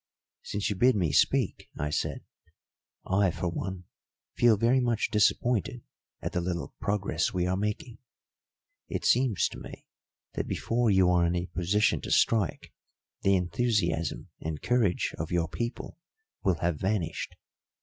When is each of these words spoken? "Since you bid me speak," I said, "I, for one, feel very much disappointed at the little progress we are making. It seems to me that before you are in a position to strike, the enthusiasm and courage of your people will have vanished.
"Since 0.41 0.71
you 0.71 0.75
bid 0.75 0.95
me 0.95 1.11
speak," 1.11 1.69
I 1.77 1.91
said, 1.91 2.23
"I, 3.05 3.29
for 3.29 3.49
one, 3.49 3.83
feel 4.33 4.57
very 4.57 4.79
much 4.79 5.11
disappointed 5.11 5.83
at 6.23 6.31
the 6.31 6.41
little 6.41 6.73
progress 6.81 7.33
we 7.35 7.45
are 7.45 7.55
making. 7.55 7.99
It 8.87 9.05
seems 9.05 9.47
to 9.49 9.59
me 9.59 9.85
that 10.33 10.47
before 10.47 10.89
you 10.89 11.11
are 11.11 11.27
in 11.27 11.35
a 11.35 11.45
position 11.45 12.01
to 12.01 12.09
strike, 12.09 12.73
the 13.21 13.35
enthusiasm 13.35 14.29
and 14.39 14.59
courage 14.59 15.13
of 15.19 15.29
your 15.29 15.47
people 15.47 15.99
will 16.43 16.55
have 16.55 16.79
vanished. 16.79 17.35